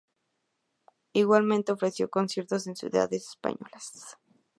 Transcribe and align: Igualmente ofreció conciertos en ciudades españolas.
Igualmente 1.13 1.71
ofreció 1.73 2.09
conciertos 2.09 2.65
en 2.65 2.75
ciudades 2.75 3.29
españolas. 3.29 4.17